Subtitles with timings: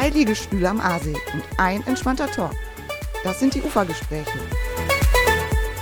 [0.00, 2.54] Zwei Liegestühle am Aasee und ein entspannter Talk.
[3.22, 4.38] Das sind die Ufergespräche.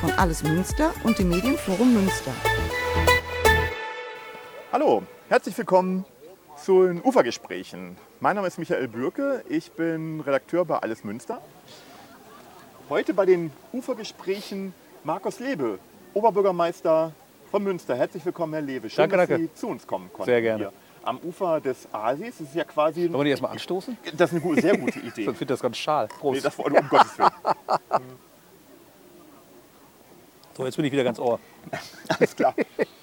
[0.01, 2.33] Von Alles Münster und dem Medienforum Münster.
[4.73, 6.05] Hallo, herzlich willkommen
[6.57, 7.97] zu den Ufergesprächen.
[8.19, 11.41] Mein Name ist Michael Bürke, ich bin Redakteur bei Alles Münster.
[12.89, 14.75] Heute bei den Ufergesprächen
[15.05, 15.79] Markus Lebe,
[16.15, 17.13] Oberbürgermeister
[17.53, 17.95] von Münster.
[17.95, 18.91] Herzlich willkommen, Herr Lebe.
[18.91, 19.45] Schön, Danke, dass danke.
[19.45, 20.25] Sie zu uns kommen konnten.
[20.25, 20.65] Sehr gerne.
[20.65, 22.39] Hier am Ufer des Aasys.
[22.39, 23.03] Das ist ja quasi.
[23.03, 23.97] Wollen wir die erstmal anstoßen?
[24.17, 25.25] Das ist eine gute, sehr gute Idee.
[25.25, 26.09] Sonst wird das ganz schal.
[26.09, 26.37] Prost.
[26.37, 27.31] Nee, das war um Gottes Willen.
[30.57, 31.39] so, jetzt bin ich wieder ganz ohr.
[32.09, 32.55] Alles klar.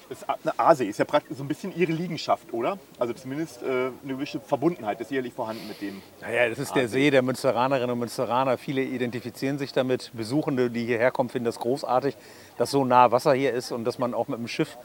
[0.08, 2.78] Das eine Aasee ist ja praktisch so ein bisschen Ihre Liegenschaft, oder?
[2.98, 6.00] Also zumindest äh, eine gewisse Verbundenheit ist sicherlich vorhanden mit dem.
[6.20, 8.56] Naja, das ist der See der Münsteranerinnen und Münsteraner.
[8.56, 10.12] Viele identifizieren sich damit.
[10.14, 12.16] Besuchende, die hierher kommen, finden das großartig,
[12.56, 14.78] dass so nah Wasser hier ist und dass man auch mit dem Schiff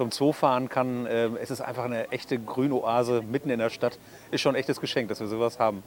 [0.00, 1.06] zum Zoo fahren kann.
[1.10, 3.98] Ähm, Es ist einfach eine echte Grünoase mitten in der Stadt.
[4.30, 5.82] Ist schon ein echtes Geschenk, dass wir sowas haben.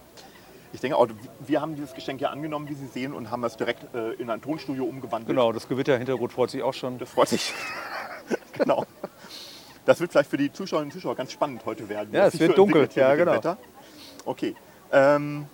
[0.71, 1.07] Ich denke auch,
[1.39, 4.29] wir haben dieses Geschenk ja angenommen, wie Sie sehen, und haben das direkt äh, in
[4.29, 5.29] ein Tonstudio umgewandelt.
[5.29, 6.99] Genau, das Gewitterhintergrund freut sich auch schon.
[6.99, 7.55] Das freut sich.
[8.53, 8.85] genau.
[9.85, 12.13] Das wird vielleicht für die Zuschauerinnen und Zuschauer ganz spannend heute werden.
[12.13, 12.87] Ja, es wird so dunkel.
[12.93, 13.33] Ja, genau.
[13.33, 13.57] Wetter.
[14.25, 14.55] Okay.
[14.91, 15.47] Ähm,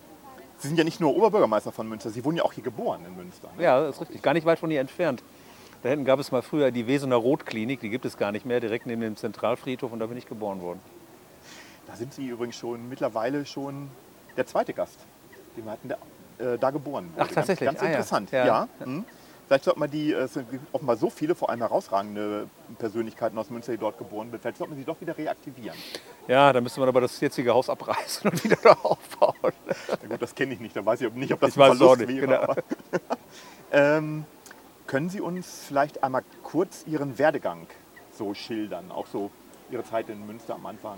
[0.58, 3.16] Sie sind ja nicht nur Oberbürgermeister von Münster, Sie wurden ja auch hier geboren in
[3.16, 3.48] Münster.
[3.56, 3.64] Ne?
[3.64, 4.22] Ja, das ist richtig.
[4.22, 5.24] Gar nicht weit von hier entfernt.
[5.84, 8.60] Da hinten gab es mal früher die Wesener Rotklinik, die gibt es gar nicht mehr,
[8.60, 10.80] direkt neben dem Zentralfriedhof und da bin ich geboren worden.
[11.88, 13.90] Da sind Sie übrigens schon mittlerweile schon
[14.36, 15.00] der zweite Gast,
[15.56, 15.98] den wir hatten, der
[16.54, 17.24] äh, da geboren wurde.
[17.30, 17.66] Ach, tatsächlich?
[17.66, 17.92] Ganz, ganz Ah, ja.
[17.94, 18.32] interessant.
[18.32, 18.46] Ja.
[18.46, 18.68] Ja.
[18.84, 19.06] hm.
[19.48, 23.50] Vielleicht sollten wir die, äh, es sind offenbar so viele, vor allem herausragende Persönlichkeiten aus
[23.50, 24.40] Münster, die dort geboren sind.
[24.42, 25.76] Vielleicht sollten wir sie doch wieder reaktivieren.
[26.28, 29.34] Ja, da müsste man aber das jetzige Haus abreißen und wieder da aufbauen.
[30.04, 30.76] Na gut, das kenne ich nicht.
[30.76, 32.40] Da weiß ich nicht, ob das Ich weiß es auch Verlust nicht, wäre.
[32.46, 32.56] genau.
[33.72, 34.26] ähm,
[34.90, 37.68] können Sie uns vielleicht einmal kurz Ihren Werdegang
[38.12, 38.92] so schildern?
[38.92, 39.30] Auch so
[39.70, 40.98] Ihre Zeit in Münster am Anfang.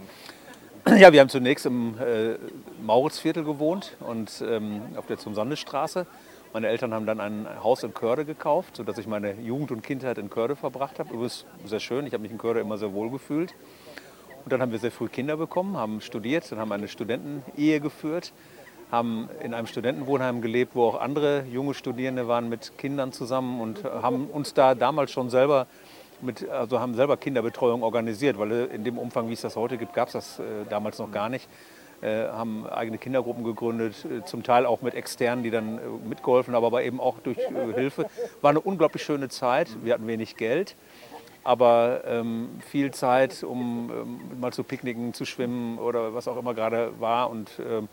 [0.97, 2.37] Ja, wir haben zunächst im äh,
[2.81, 6.07] Mauritzviertel gewohnt und ähm, auf der zum Sandesstraße.
[6.53, 10.17] Meine Eltern haben dann ein Haus in Körde gekauft, sodass ich meine Jugend und Kindheit
[10.17, 11.13] in Körde verbracht habe.
[11.13, 13.53] Übrigens sehr schön, ich habe mich in Körde immer sehr wohl gefühlt.
[14.45, 18.31] Und dann haben wir sehr früh Kinder bekommen, haben studiert, dann haben eine Studentenehe geführt,
[18.91, 23.83] haben in einem Studentenwohnheim gelebt, wo auch andere junge Studierende waren mit Kindern zusammen und
[23.83, 25.67] haben uns da damals schon selber
[26.21, 29.93] mit, also haben selber Kinderbetreuung organisiert, weil in dem Umfang, wie es das heute gibt,
[29.93, 31.47] gab es das äh, damals noch gar nicht.
[32.01, 36.55] Äh, haben eigene Kindergruppen gegründet, äh, zum Teil auch mit Externen, die dann äh, mitgeholfen
[36.55, 38.07] haben, aber eben auch durch äh, Hilfe.
[38.41, 39.67] War eine unglaublich schöne Zeit.
[39.83, 40.75] Wir hatten wenig Geld
[41.43, 46.53] aber ähm, viel Zeit, um ähm, mal zu picknicken, zu schwimmen oder was auch immer
[46.53, 47.31] gerade war.
[47.31, 47.89] Und ähm,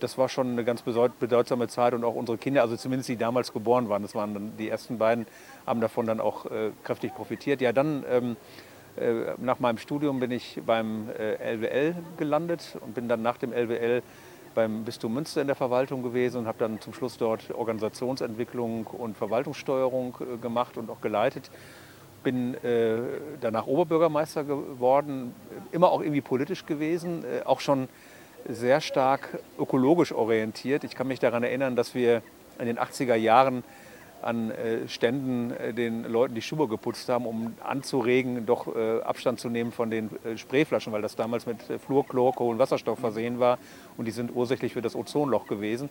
[0.00, 3.16] das war schon eine ganz bedeut- bedeutsame Zeit und auch unsere Kinder, also zumindest die
[3.16, 5.26] damals geboren waren, das waren dann die ersten beiden,
[5.66, 7.60] haben davon dann auch äh, kräftig profitiert.
[7.60, 8.36] Ja, dann ähm,
[8.96, 13.52] äh, nach meinem Studium bin ich beim äh, LWL gelandet und bin dann nach dem
[13.52, 14.02] LWL
[14.54, 19.16] beim Bistum Münster in der Verwaltung gewesen und habe dann zum Schluss dort Organisationsentwicklung und
[19.16, 21.50] Verwaltungssteuerung äh, gemacht und auch geleitet
[22.22, 22.98] bin äh,
[23.40, 25.34] danach Oberbürgermeister geworden,
[25.72, 27.88] immer auch irgendwie politisch gewesen, äh, auch schon
[28.48, 30.84] sehr stark ökologisch orientiert.
[30.84, 32.22] Ich kann mich daran erinnern, dass wir
[32.58, 33.62] in den 80er Jahren
[34.22, 39.38] an äh, Ständen äh, den Leuten die Schuhe geputzt haben, um anzuregen, doch äh, Abstand
[39.38, 43.58] zu nehmen von den Sprayflaschen, weil das damals mit äh, Fluor, Chlor, Kohlenwasserstoff versehen war
[43.96, 45.88] und die sind ursächlich für das Ozonloch gewesen.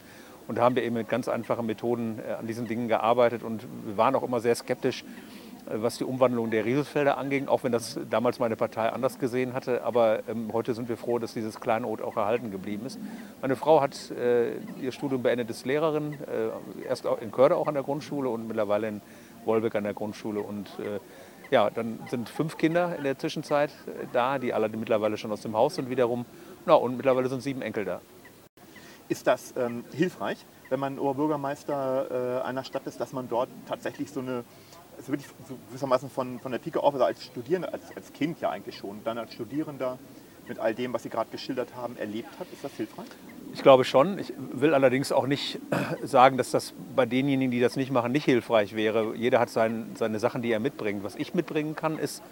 [0.47, 3.97] Und da haben wir eben mit ganz einfachen Methoden an diesen Dingen gearbeitet und wir
[3.97, 5.03] waren auch immer sehr skeptisch,
[5.69, 9.83] was die Umwandlung der Rieselfelder anging, auch wenn das damals meine Partei anders gesehen hatte.
[9.83, 12.99] Aber ähm, heute sind wir froh, dass dieses Kleinod auch erhalten geblieben ist.
[13.41, 17.73] Meine Frau hat äh, ihr Studium beendet, ist Lehrerin, äh, erst in Körde auch an
[17.73, 19.01] der Grundschule und mittlerweile in
[19.45, 20.41] Wolbeck an der Grundschule.
[20.41, 20.99] Und äh,
[21.49, 25.41] ja, dann sind fünf Kinder in der Zwischenzeit äh, da, die alle mittlerweile schon aus
[25.41, 26.25] dem Haus sind wiederum.
[26.65, 28.01] Na, und mittlerweile sind sieben Enkel da.
[29.09, 34.11] Ist das ähm, hilfreich, wenn man Oberbürgermeister äh, einer Stadt ist, dass man dort tatsächlich
[34.11, 34.43] so eine,
[34.97, 38.41] also wirklich so gewissermaßen von, von der Pike auf, also als Studierender, als, als Kind
[38.41, 39.97] ja eigentlich schon, dann als Studierender
[40.47, 42.47] mit all dem, was Sie gerade geschildert haben, erlebt hat?
[42.51, 43.07] Ist das hilfreich?
[43.53, 44.19] Ich glaube schon.
[44.19, 45.59] Ich will allerdings auch nicht
[46.03, 49.15] sagen, dass das bei denjenigen, die das nicht machen, nicht hilfreich wäre.
[49.15, 51.03] Jeder hat sein, seine Sachen, die er mitbringt.
[51.03, 52.23] Was ich mitbringen kann, ist,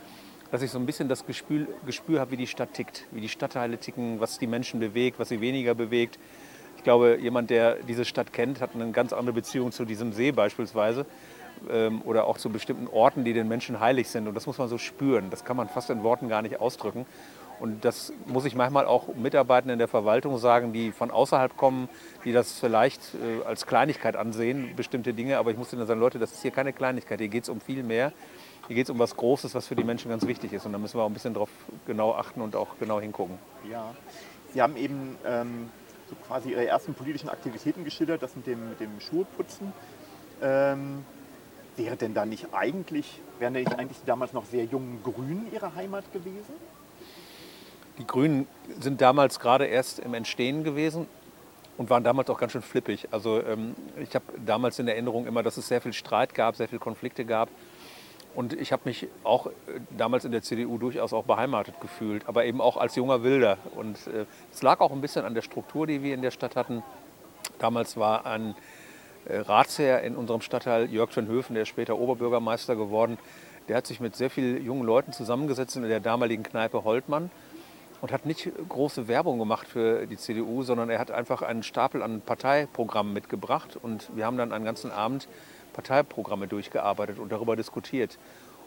[0.52, 3.30] dass ich so ein bisschen das Gespür, Gespür habe, wie die Stadt tickt, wie die
[3.30, 6.20] Stadtteile ticken, was die Menschen bewegt, was sie weniger bewegt.
[6.78, 10.32] Ich glaube, jemand, der diese Stadt kennt, hat eine ganz andere Beziehung zu diesem See
[10.32, 11.06] beispielsweise
[11.70, 14.28] ähm, oder auch zu bestimmten Orten, die den Menschen heilig sind.
[14.28, 15.30] Und das muss man so spüren.
[15.30, 17.06] Das kann man fast in Worten gar nicht ausdrücken.
[17.60, 21.88] Und das muss ich manchmal auch Mitarbeitenden in der Verwaltung sagen, die von außerhalb kommen,
[22.26, 25.38] die das vielleicht äh, als Kleinigkeit ansehen, bestimmte Dinge.
[25.38, 27.20] Aber ich muss ihnen sagen, Leute, das ist hier keine Kleinigkeit.
[27.20, 28.12] Hier geht es um viel mehr.
[28.68, 30.66] Hier geht es um was Großes, was für die Menschen ganz wichtig ist.
[30.66, 31.50] Und da müssen wir auch ein bisschen drauf
[31.86, 33.38] genau achten und auch genau hingucken.
[33.70, 33.94] Ja.
[34.54, 35.70] Sie haben eben ähm,
[36.10, 39.72] so quasi ihre ersten politischen Aktivitäten geschildert, das mit dem, mit dem Schuheputzen.
[40.42, 41.06] Ähm,
[41.78, 45.76] wäre denn da nicht eigentlich, wären nicht eigentlich die damals noch sehr jungen Grünen ihre
[45.76, 46.54] Heimat gewesen?
[47.98, 48.48] Die Grünen
[48.80, 51.08] sind damals gerade erst im Entstehen gewesen
[51.78, 53.08] und waren damals auch ganz schön flippig.
[53.12, 56.68] Also ähm, ich habe damals in Erinnerung immer, dass es sehr viel Streit gab, sehr
[56.68, 57.50] viele Konflikte gab.
[58.34, 59.52] Und ich habe mich auch äh,
[59.98, 63.58] damals in der CDU durchaus auch beheimatet gefühlt, aber eben auch als junger Wilder.
[63.76, 66.58] Und äh, es lag auch ein bisschen an der Struktur, die wir in der Stadt
[66.58, 66.84] hatten.
[67.60, 68.54] Damals war ein äh,
[69.28, 73.18] Ratsherr in unserem Stadtteil, Jörg von Höfen, der ist später Oberbürgermeister geworden.
[73.68, 77.32] Der hat sich mit sehr vielen jungen Leuten zusammengesetzt in der damaligen Kneipe Holtmann
[78.02, 82.04] und hat nicht große Werbung gemacht für die CDU, sondern er hat einfach einen Stapel
[82.04, 85.28] an Parteiprogrammen mitgebracht und wir haben dann einen ganzen Abend
[85.74, 88.18] Parteiprogramme durchgearbeitet und darüber diskutiert.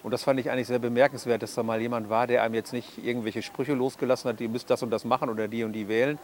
[0.03, 2.73] Und das fand ich eigentlich sehr bemerkenswert, dass da mal jemand war, der einem jetzt
[2.73, 5.89] nicht irgendwelche Sprüche losgelassen hat, ihr müsst das und das machen oder die und die
[5.89, 6.19] wählen,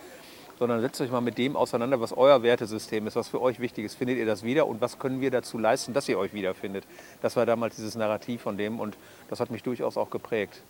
[0.59, 3.85] sondern setzt euch mal mit dem auseinander, was euer Wertesystem ist, was für euch wichtig
[3.85, 3.95] ist.
[3.95, 6.85] Findet ihr das wieder und was können wir dazu leisten, dass ihr euch wiederfindet?
[7.23, 8.97] Das war damals dieses Narrativ von dem und
[9.29, 10.63] das hat mich durchaus auch geprägt.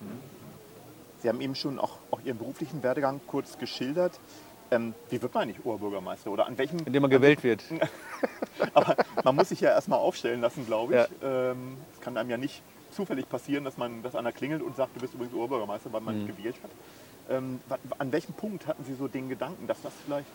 [1.20, 4.18] Sie haben eben schon auch, auch Ihren beruflichen Werdegang kurz geschildert.
[4.70, 6.30] Ähm, wie wird man eigentlich Oberbürgermeister?
[6.30, 6.78] Oder an welchem.
[6.84, 7.62] Indem man gewählt wird.
[8.74, 11.00] Aber man muss sich ja erstmal aufstellen lassen, glaube ich.
[11.00, 11.52] Es ja.
[11.52, 15.00] ähm, kann einem ja nicht zufällig passieren, dass, man, dass einer klingelt und sagt, du
[15.00, 16.26] bist übrigens Oberbürgermeister, weil man mhm.
[16.26, 16.70] gewählt hat.
[17.30, 17.60] Ähm,
[17.98, 20.26] an welchem Punkt hatten Sie so den Gedanken, dass das vielleicht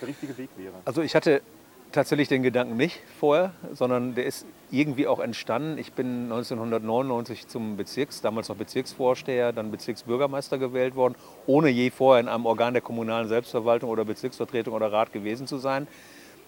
[0.00, 0.74] der richtige Weg wäre?
[0.84, 1.42] Also ich hatte
[1.94, 5.78] tatsächlich den Gedanken nicht vorher, sondern der ist irgendwie auch entstanden.
[5.78, 11.14] Ich bin 1999 zum Bezirks, damals noch Bezirksvorsteher, dann Bezirksbürgermeister gewählt worden,
[11.46, 15.58] ohne je vorher in einem Organ der kommunalen Selbstverwaltung oder Bezirksvertretung oder Rat gewesen zu
[15.58, 15.86] sein.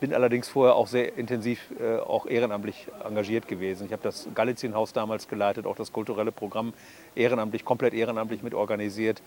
[0.00, 3.86] Bin allerdings vorher auch sehr intensiv äh, auch ehrenamtlich engagiert gewesen.
[3.86, 6.74] Ich habe das Galizienhaus damals geleitet, auch das kulturelle Programm
[7.14, 9.22] ehrenamtlich, komplett ehrenamtlich mit organisiert.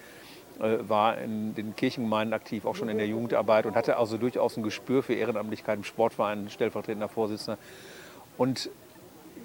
[0.60, 4.58] Äh, war in den Kirchengemeinden aktiv, auch schon in der Jugendarbeit und hatte also durchaus
[4.58, 7.58] ein Gespür für Ehrenamtlichkeit im Sportverein, stellvertretender Vorsitzender.
[8.38, 8.70] Und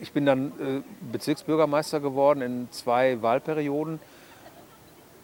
[0.01, 0.83] ich bin dann äh,
[1.13, 4.01] Bezirksbürgermeister geworden in zwei Wahlperioden.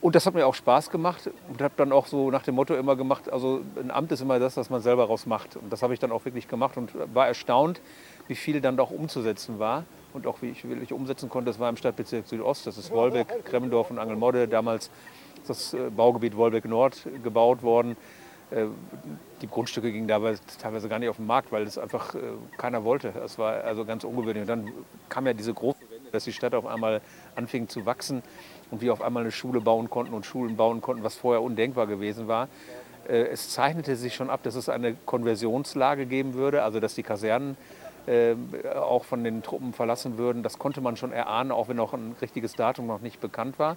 [0.00, 2.74] Und das hat mir auch Spaß gemacht und habe dann auch so nach dem Motto
[2.74, 5.56] immer gemacht, also ein Amt ist immer das, was man selber raus macht.
[5.56, 7.80] Und das habe ich dann auch wirklich gemacht und war erstaunt,
[8.28, 9.84] wie viel dann doch umzusetzen war
[10.14, 11.50] und auch wie ich wirklich umsetzen konnte.
[11.50, 14.88] Das war im Stadtbezirk Südost, das ist Wolbeck, Kremmendorf und Angelmodde, damals
[15.46, 17.96] das äh, Baugebiet Wolbeck Nord gebaut worden.
[18.50, 18.66] Äh,
[19.42, 22.18] die Grundstücke gingen dabei teilweise gar nicht auf den Markt, weil es einfach äh,
[22.56, 23.12] keiner wollte.
[23.12, 24.42] Das war also ganz ungewöhnlich.
[24.42, 24.72] Und dann
[25.08, 27.00] kam ja diese große Wende, dass die Stadt auf einmal
[27.36, 28.22] anfing zu wachsen
[28.70, 31.86] und wir auf einmal eine Schule bauen konnten und Schulen bauen konnten, was vorher undenkbar
[31.86, 32.48] gewesen war.
[33.08, 37.56] Es zeichnete sich schon ab, dass es eine Konversionslage geben würde, also dass die Kasernen
[38.76, 40.42] auch von den Truppen verlassen würden.
[40.42, 43.76] Das konnte man schon erahnen, auch wenn noch ein richtiges Datum noch nicht bekannt war.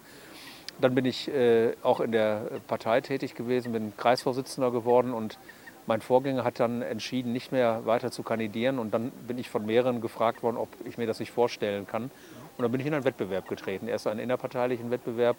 [0.82, 5.38] Dann bin ich äh, auch in der Partei tätig gewesen, bin Kreisvorsitzender geworden und
[5.86, 8.80] mein Vorgänger hat dann entschieden, nicht mehr weiter zu kandidieren.
[8.80, 12.04] Und dann bin ich von mehreren gefragt worden, ob ich mir das nicht vorstellen kann.
[12.04, 13.88] Und dann bin ich in einen Wettbewerb getreten.
[13.88, 15.38] Erst einen innerparteilichen Wettbewerb,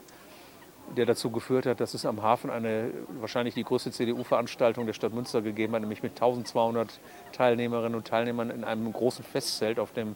[0.96, 2.90] der dazu geführt hat, dass es am Hafen eine
[3.20, 7.00] wahrscheinlich die größte CDU-Veranstaltung der Stadt Münster gegeben hat, nämlich mit 1200
[7.32, 10.14] Teilnehmerinnen und Teilnehmern in einem großen Festzelt auf dem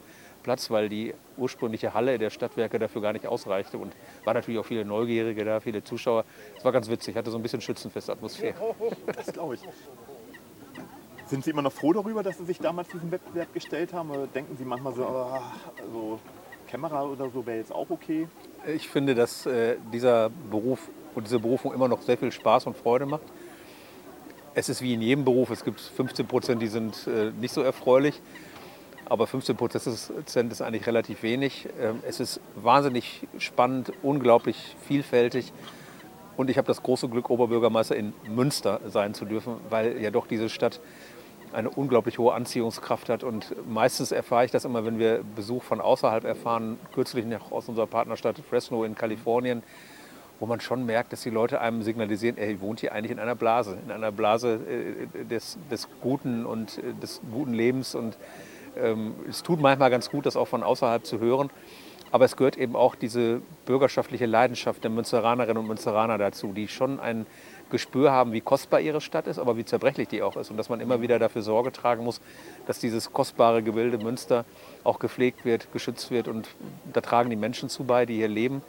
[0.48, 3.76] Platz, weil die ursprüngliche Halle der Stadtwerke dafür gar nicht ausreichte.
[3.76, 3.92] Und
[4.24, 6.24] war natürlich auch viele Neugierige da, viele Zuschauer.
[6.56, 8.54] Es war ganz witzig, hatte so ein bisschen Schützenfestatmosphäre.
[9.14, 9.60] Das glaube ich.
[11.26, 14.10] Sind Sie immer noch froh darüber, dass Sie sich damals diesen Wettbewerb gestellt haben?
[14.10, 15.38] Oder denken Sie manchmal so, oh,
[15.82, 16.18] also
[16.66, 18.26] Kamera oder so wäre jetzt auch okay?
[18.66, 22.74] Ich finde, dass äh, dieser Beruf und diese Berufung immer noch sehr viel Spaß und
[22.74, 23.24] Freude macht.
[24.54, 27.60] Es ist wie in jedem Beruf, es gibt 15 Prozent, die sind äh, nicht so
[27.60, 28.22] erfreulich.
[29.08, 31.66] Aber 15 Prozent ist eigentlich relativ wenig.
[31.80, 35.52] Ähm, es ist wahnsinnig spannend, unglaublich vielfältig.
[36.36, 40.26] Und ich habe das große Glück, Oberbürgermeister in Münster sein zu dürfen, weil ja doch
[40.26, 40.78] diese Stadt
[41.52, 43.24] eine unglaublich hohe Anziehungskraft hat.
[43.24, 47.68] Und meistens erfahre ich das immer, wenn wir Besuch von außerhalb erfahren, kürzlich noch aus
[47.68, 49.62] unserer Partnerstadt Fresno in Kalifornien,
[50.38, 53.34] wo man schon merkt, dass die Leute einem signalisieren, er wohnt hier eigentlich in einer
[53.34, 57.94] Blase, in einer Blase äh, des, des Guten und äh, des guten Lebens.
[57.94, 58.18] Und
[58.82, 61.50] ähm, es tut manchmal ganz gut, das auch von außerhalb zu hören.
[62.10, 67.00] Aber es gehört eben auch diese bürgerschaftliche Leidenschaft der Münsteranerinnen und Münsteraner dazu, die schon
[67.00, 67.26] ein
[67.70, 70.50] Gespür haben, wie kostbar ihre Stadt ist, aber wie zerbrechlich die auch ist.
[70.50, 72.22] Und dass man immer wieder dafür Sorge tragen muss,
[72.66, 74.46] dass dieses kostbare Gebilde Münster
[74.84, 76.28] auch gepflegt wird, geschützt wird.
[76.28, 76.48] Und
[76.92, 78.62] da tragen die Menschen zu bei, die hier leben.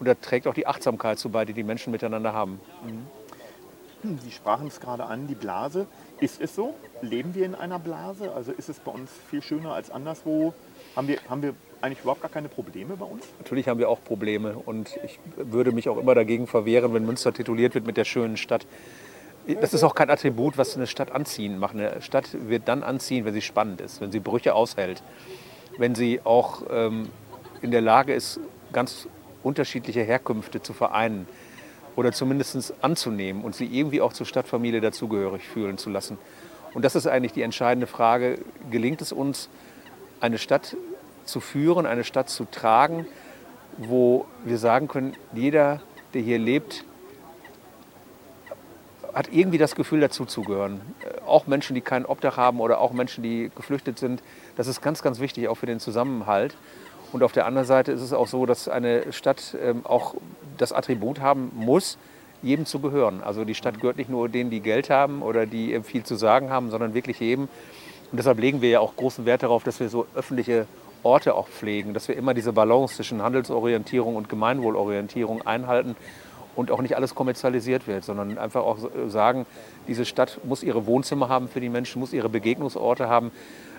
[0.00, 2.60] Und da trägt auch die Achtsamkeit zu bei, die die Menschen miteinander haben.
[2.84, 4.18] Mhm.
[4.22, 5.86] Sie sprachen es gerade an, die Blase.
[6.20, 6.74] Ist es so?
[7.00, 8.32] Leben wir in einer Blase?
[8.32, 10.52] Also ist es bei uns viel schöner als anderswo?
[10.96, 13.24] Haben wir, haben wir eigentlich überhaupt gar keine Probleme bei uns?
[13.38, 17.32] Natürlich haben wir auch Probleme und ich würde mich auch immer dagegen verwehren, wenn Münster
[17.32, 18.66] tituliert wird mit der schönen Stadt.
[19.60, 21.74] das ist auch kein Attribut, was eine Stadt anziehen macht.
[21.74, 25.04] Eine Stadt wird dann anziehen, wenn sie spannend ist, wenn sie Brüche aushält,
[25.76, 27.08] wenn sie auch ähm,
[27.62, 28.40] in der Lage ist,
[28.72, 29.08] ganz
[29.44, 31.28] unterschiedliche Herkünfte zu vereinen
[31.98, 36.16] oder zumindest anzunehmen und sie irgendwie auch zur Stadtfamilie dazugehörig fühlen zu lassen.
[36.72, 38.38] Und das ist eigentlich die entscheidende Frage.
[38.70, 39.48] Gelingt es uns,
[40.20, 40.76] eine Stadt
[41.24, 43.04] zu führen, eine Stadt zu tragen,
[43.78, 45.80] wo wir sagen können, jeder,
[46.14, 46.84] der hier lebt,
[49.12, 50.80] hat irgendwie das Gefühl, dazuzugehören.
[51.00, 54.22] Äh, auch Menschen, die kein Obdach haben oder auch Menschen, die geflüchtet sind.
[54.54, 56.56] Das ist ganz, ganz wichtig, auch für den Zusammenhalt.
[57.12, 60.14] Und auf der anderen Seite ist es auch so, dass eine Stadt ähm, auch
[60.58, 61.98] das Attribut haben muss,
[62.42, 63.22] jedem zu gehören.
[63.22, 66.50] Also die Stadt gehört nicht nur denen, die Geld haben oder die viel zu sagen
[66.50, 67.48] haben, sondern wirklich jedem.
[68.10, 70.66] Und deshalb legen wir ja auch großen Wert darauf, dass wir so öffentliche
[71.02, 75.96] Orte auch pflegen, dass wir immer diese Balance zwischen Handelsorientierung und Gemeinwohlorientierung einhalten
[76.56, 79.46] und auch nicht alles kommerzialisiert wird, sondern einfach auch sagen,
[79.86, 83.30] diese Stadt muss ihre Wohnzimmer haben für die Menschen, muss ihre Begegnungsorte haben,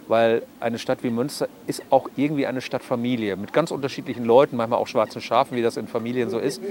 [0.09, 4.79] weil eine Stadt wie Münster ist auch irgendwie eine Stadtfamilie mit ganz unterschiedlichen Leuten, manchmal
[4.79, 6.61] auch schwarzen Schafen, wie das in Familien so ist,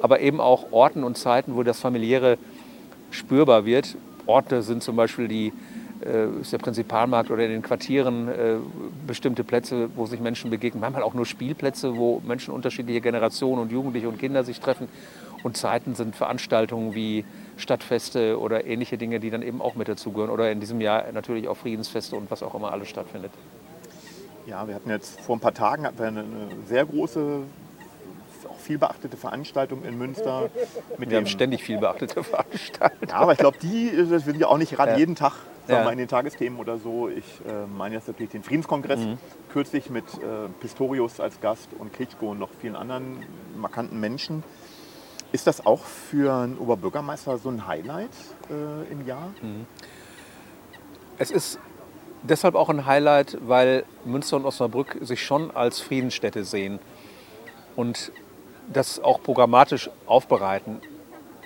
[0.00, 2.38] aber eben auch Orten und Zeiten, wo das familiäre
[3.10, 3.96] spürbar wird.
[4.26, 5.52] Orte sind zum Beispiel die
[6.04, 8.56] äh, ist der Prinzipalmarkt oder in den Quartieren äh,
[9.06, 10.80] bestimmte Plätze, wo sich Menschen begegnen.
[10.80, 14.88] Manchmal auch nur Spielplätze, wo Menschen unterschiedlicher Generationen und Jugendliche und Kinder sich treffen.
[15.42, 17.24] Und Zeiten sind Veranstaltungen wie
[17.56, 20.30] Stadtfeste oder ähnliche Dinge, die dann eben auch mit dazugehören.
[20.30, 23.32] Oder in diesem Jahr natürlich auch Friedensfeste und was auch immer alles stattfindet.
[24.46, 26.24] Ja, wir hatten jetzt vor ein paar Tagen eine
[26.66, 27.42] sehr große
[28.48, 30.50] auch viel beachtete Veranstaltung in Münster.
[30.98, 33.08] wir haben ständig viel beachtete Veranstaltungen.
[33.08, 34.98] Ja, aber ich glaube, die sind ja auch nicht gerade ja.
[34.98, 35.34] jeden Tag
[35.68, 35.84] ja.
[35.84, 37.08] mal, in den Tagesthemen oder so.
[37.08, 39.18] Ich äh, meine jetzt natürlich den Friedenskongress, mhm.
[39.52, 43.22] kürzlich mit äh, Pistorius als Gast und Klitschko und noch vielen anderen
[43.56, 44.42] markanten Menschen.
[45.32, 48.10] Ist das auch für einen Oberbürgermeister so ein Highlight
[48.50, 49.32] äh, im Jahr?
[49.40, 49.66] Mhm.
[51.18, 51.58] Es ist
[52.22, 56.78] deshalb auch ein Highlight, weil Münster und Osnabrück sich schon als Friedensstätte sehen
[57.76, 58.12] und
[58.70, 60.80] das auch programmatisch aufbereiten.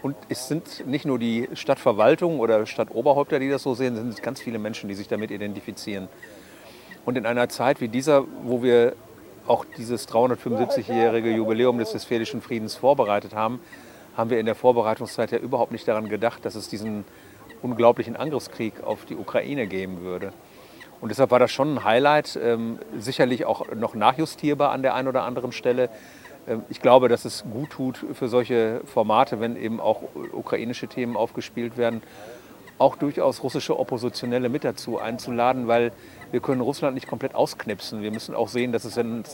[0.03, 4.23] Und es sind nicht nur die Stadtverwaltung oder Stadtoberhäupter, die das so sehen, es sind
[4.23, 6.09] ganz viele Menschen, die sich damit identifizieren.
[7.05, 8.95] Und in einer Zeit wie dieser, wo wir
[9.47, 13.61] auch dieses 375-jährige Jubiläum des Westfälischen Friedens vorbereitet haben,
[14.17, 17.05] haben wir in der Vorbereitungszeit ja überhaupt nicht daran gedacht, dass es diesen
[17.63, 20.33] unglaublichen Angriffskrieg auf die Ukraine geben würde.
[21.01, 25.09] Und deshalb war das schon ein Highlight, ähm, sicherlich auch noch nachjustierbar an der einen
[25.09, 25.91] oder anderen Stelle.
[26.49, 31.17] Ähm, ich glaube, dass es gut tut für solche Formate, wenn eben auch ukrainische Themen
[31.17, 32.03] aufgespielt werden,
[32.79, 35.93] auch durchaus russische Oppositionelle mit dazu einzuladen, weil
[36.33, 38.03] wir können Russland nicht komplett ausknipsen.
[38.03, 39.25] Wir müssen auch sehen, dass es einen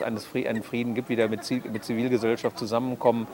[0.63, 3.27] Frieden gibt, wieder mit Zivilgesellschaft zusammenkommen,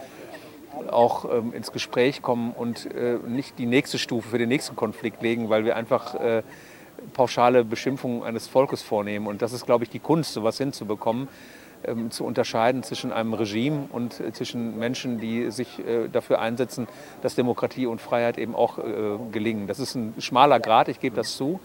[0.90, 5.22] auch ähm, ins Gespräch kommen und äh, nicht die nächste Stufe für den nächsten Konflikt
[5.22, 6.42] legen, weil wir einfach äh,
[7.14, 9.26] pauschale Beschimpfungen eines Volkes vornehmen.
[9.26, 11.28] Und das ist, glaube ich, die Kunst, sowas hinzubekommen
[11.84, 16.88] ähm, zu unterscheiden zwischen einem Regime und äh, zwischen Menschen, die sich äh, dafür einsetzen,
[17.22, 18.82] dass Demokratie und Freiheit eben auch äh,
[19.30, 19.66] gelingen.
[19.66, 21.60] Das ist ein schmaler Grad, ich gebe das zu.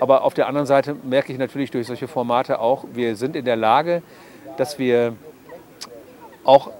[0.00, 3.44] Aber auf der anderen Seite merke ich natürlich durch solche Formate auch, wir sind in
[3.44, 4.02] der Lage,
[4.56, 5.14] dass wir
[6.44, 6.70] auch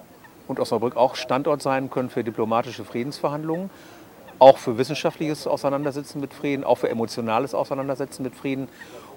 [0.47, 3.69] und Osnabrück auch Standort sein können für diplomatische Friedensverhandlungen,
[4.39, 8.67] auch für wissenschaftliches Auseinandersetzen mit Frieden, auch für emotionales Auseinandersetzen mit Frieden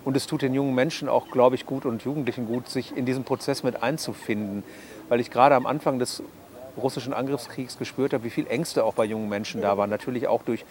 [0.05, 3.07] und es tut den jungen Menschen auch, glaube ich, gut und Jugendlichen gut, sich in
[3.07, 4.65] diesen Prozess mit einzufinden.
[5.09, 6.23] Weil ich gerade am Anfang des
[6.77, 9.91] russischen Angriffskriegs gespürt habe, wie viel Ängste auch bei jungen Menschen da waren.
[9.91, 10.65] Natürlich auch durch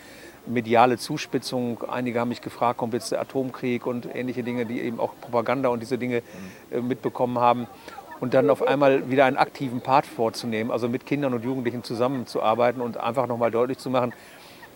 [0.46, 1.84] mediale Zuspitzung.
[1.90, 5.70] Einige haben mich gefragt, kommt jetzt der Atomkrieg und ähnliche Dinge, die eben auch Propaganda
[5.70, 6.24] und diese Dinge
[6.72, 7.68] äh, mitbekommen haben.
[8.20, 12.80] Und dann auf einmal wieder einen aktiven Part vorzunehmen, also mit Kindern und Jugendlichen zusammenzuarbeiten
[12.80, 14.14] und einfach nochmal deutlich zu machen,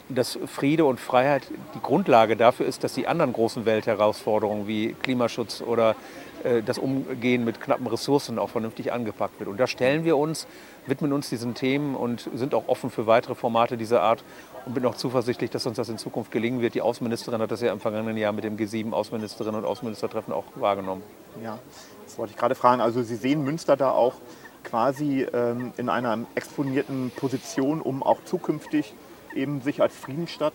[0.09, 1.43] dass Friede und Freiheit
[1.75, 5.95] die Grundlage dafür ist, dass die anderen großen Weltherausforderungen wie Klimaschutz oder
[6.43, 9.49] äh, das Umgehen mit knappen Ressourcen auch vernünftig angepackt wird.
[9.49, 10.47] Und da stellen wir uns,
[10.85, 14.23] widmen uns diesen Themen und sind auch offen für weitere Formate dieser Art
[14.65, 16.73] und bin auch zuversichtlich, dass uns das in Zukunft gelingen wird.
[16.73, 20.45] Die Außenministerin hat das ja im vergangenen Jahr mit dem G7 Außenministerinnen und Außenministertreffen auch
[20.55, 21.03] wahrgenommen.
[21.43, 21.59] Ja,
[22.05, 22.81] das wollte ich gerade fragen.
[22.81, 24.15] Also Sie sehen Münster da auch
[24.63, 28.93] quasi ähm, in einer exponierten Position, um auch zukünftig
[29.35, 30.53] eben sich als Friedensstadt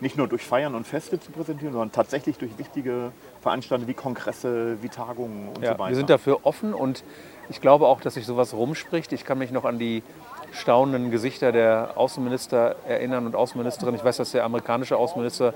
[0.00, 4.76] nicht nur durch Feiern und Feste zu präsentieren, sondern tatsächlich durch wichtige Veranstaltungen wie Kongresse,
[4.82, 5.90] wie Tagungen und ja, so weiter.
[5.90, 7.04] Wir sind dafür offen und
[7.48, 9.12] ich glaube auch, dass sich sowas rumspricht.
[9.12, 10.02] Ich kann mich noch an die
[10.54, 13.94] staunenden Gesichter der Außenminister erinnern und Außenministerin.
[13.94, 15.54] Ich weiß, dass der amerikanische Außenminister,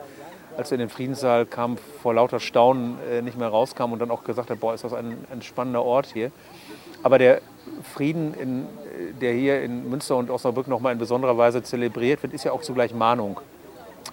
[0.57, 4.11] als er in den Friedenssaal kam, vor lauter Staunen äh, nicht mehr rauskam und dann
[4.11, 6.33] auch gesagt hat, boah, ist das ein, ein spannender Ort hier.
[7.03, 7.41] Aber der
[7.95, 8.67] Frieden, in,
[9.21, 12.63] der hier in Münster und Osnabrück nochmal in besonderer Weise zelebriert wird, ist ja auch
[12.63, 13.41] zugleich Mahnung.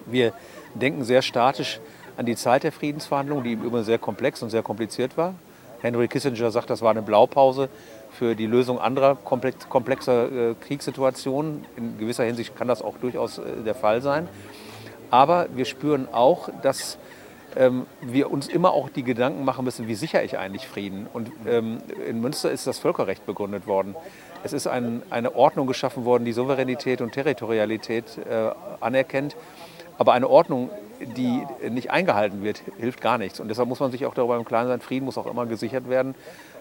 [0.06, 0.32] Wir
[0.74, 1.80] denken sehr statisch
[2.16, 5.34] an die Zeit der Friedensverhandlungen, die im sehr komplex und sehr kompliziert war.
[5.80, 7.68] Henry Kissinger sagt, das war eine Blaupause
[8.18, 11.64] für die Lösung anderer komplexer äh, Kriegssituationen.
[11.76, 14.28] In gewisser Hinsicht kann das auch durchaus äh, der Fall sein.
[15.10, 16.98] Aber wir spüren auch, dass
[17.56, 21.06] ähm, wir uns immer auch die Gedanken machen müssen, wie sichere ich eigentlich Frieden.
[21.12, 23.94] Und ähm, in Münster ist das Völkerrecht begründet worden.
[24.44, 29.36] Es ist ein, eine Ordnung geschaffen worden, die Souveränität und Territorialität äh, anerkennt.
[29.98, 30.70] Aber eine Ordnung,
[31.00, 33.40] die nicht eingehalten wird, hilft gar nichts.
[33.40, 35.88] Und deshalb muss man sich auch darüber im Klaren sein, Frieden muss auch immer gesichert
[35.88, 36.14] werden,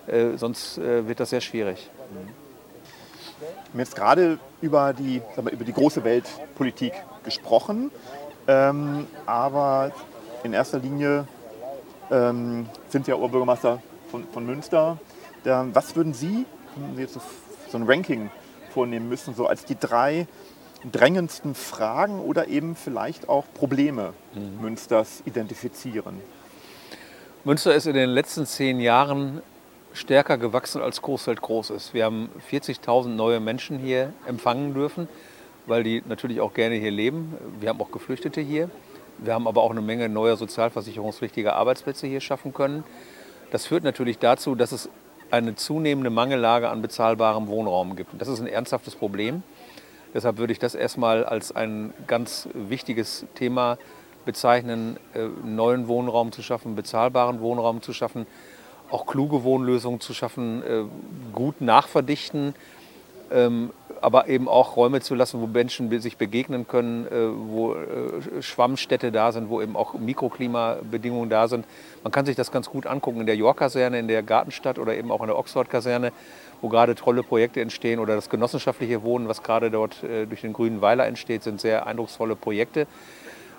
[0.08, 1.90] äh, sonst äh, wird das sehr schwierig.
[3.40, 6.94] Wir haben jetzt gerade über die, wir, über die große Weltpolitik
[7.24, 7.92] gesprochen,
[8.48, 9.92] ähm, aber
[10.44, 11.28] in erster Linie
[12.12, 13.82] ähm, sind Sie ja Oberbürgermeister
[14.12, 14.98] von, von Münster.
[15.44, 16.46] Der, was würden Sie,
[16.76, 17.22] wenn Sie jetzt so,
[17.70, 18.30] so ein Ranking
[18.74, 20.28] vornehmen müssen, so als die drei
[20.92, 24.62] drängendsten Fragen oder eben vielleicht auch Probleme mhm.
[24.62, 26.22] Münsters identifizieren?
[27.44, 29.42] Münster ist in den letzten zehn Jahren
[29.96, 31.94] stärker gewachsen, als Coesfeld groß ist.
[31.94, 35.08] Wir haben 40.000 neue Menschen hier empfangen dürfen,
[35.66, 37.34] weil die natürlich auch gerne hier leben.
[37.60, 38.70] Wir haben auch Geflüchtete hier.
[39.18, 42.84] Wir haben aber auch eine Menge neuer sozialversicherungspflichtiger Arbeitsplätze hier schaffen können.
[43.52, 44.90] Das führt natürlich dazu, dass es
[45.32, 48.10] eine zunehmende Mangellage an bezahlbarem Wohnraum gibt.
[48.20, 49.44] Das ist ein ernsthaftes Problem.
[50.14, 53.78] Deshalb würde ich das erstmal als ein ganz wichtiges Thema
[54.26, 58.26] bezeichnen, äh, neuen Wohnraum zu schaffen, bezahlbaren Wohnraum zu schaffen,
[58.90, 60.84] auch kluge Wohnlösungen zu schaffen, äh,
[61.34, 62.56] gut nachverdichten,
[63.32, 67.12] ähm, aber eben auch Räume zu lassen, wo Menschen sich begegnen können, äh,
[67.50, 71.66] wo äh, Schwammstädte da sind, wo eben auch Mikroklimabedingungen da sind.
[72.04, 75.12] Man kann sich das ganz gut angucken in der York-Kaserne, in der Gartenstadt oder eben
[75.12, 76.12] auch in der Oxford-Kaserne,
[76.62, 80.82] wo gerade tolle Projekte entstehen oder das genossenschaftliche Wohnen, was gerade dort durch den grünen
[80.82, 82.88] Weiler entsteht, sind sehr eindrucksvolle Projekte.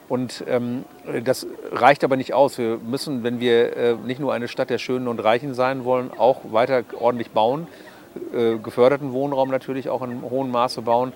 [0.09, 0.85] Und ähm,
[1.25, 2.59] das reicht aber nicht aus.
[2.59, 6.11] Wir müssen, wenn wir äh, nicht nur eine Stadt der Schönen und Reichen sein wollen,
[6.17, 7.67] auch weiter ordentlich bauen,
[8.33, 11.13] äh, geförderten Wohnraum natürlich auch in hohem Maße bauen,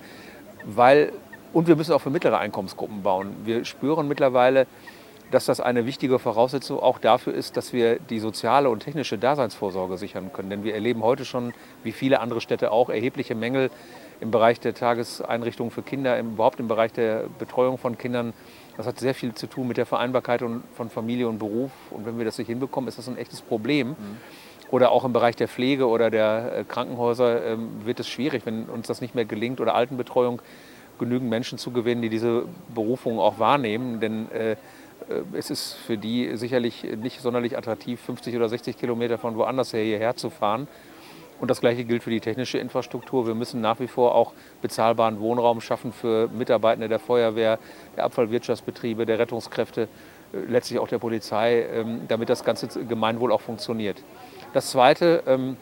[0.65, 1.13] weil
[1.53, 3.35] und wir müssen auch für mittlere Einkommensgruppen bauen.
[3.43, 4.67] Wir spüren mittlerweile,
[5.31, 9.97] dass das eine wichtige Voraussetzung auch dafür ist, dass wir die soziale und technische Daseinsvorsorge
[9.97, 10.49] sichern können.
[10.49, 13.71] Denn wir erleben heute schon, wie viele andere Städte auch, erhebliche Mängel
[14.19, 18.33] im Bereich der Tageseinrichtungen für Kinder, überhaupt im Bereich der Betreuung von Kindern.
[18.77, 20.41] Das hat sehr viel zu tun mit der Vereinbarkeit
[20.75, 21.71] von Familie und Beruf.
[21.89, 23.89] Und wenn wir das nicht hinbekommen, ist das ein echtes Problem.
[23.89, 23.95] Mhm.
[24.69, 28.65] Oder auch im Bereich der Pflege oder der äh, Krankenhäuser ähm, wird es schwierig, wenn
[28.65, 30.41] uns das nicht mehr gelingt oder Altenbetreuung
[30.97, 33.99] genügend Menschen zu gewinnen, die diese Berufung auch wahrnehmen.
[33.99, 34.55] Denn äh,
[35.33, 39.83] es ist für die sicherlich nicht sonderlich attraktiv, 50 oder 60 Kilometer von woanders her
[39.83, 40.67] hierher zu fahren.
[41.41, 43.25] Und das Gleiche gilt für die technische Infrastruktur.
[43.25, 47.57] Wir müssen nach wie vor auch bezahlbaren Wohnraum schaffen für Mitarbeitende der Feuerwehr,
[47.97, 49.87] der Abfallwirtschaftsbetriebe, der Rettungskräfte,
[50.33, 54.03] äh, letztlich auch der Polizei, ähm, damit das ganze Gemeinwohl auch funktioniert.
[54.53, 55.57] Das Zweite ähm,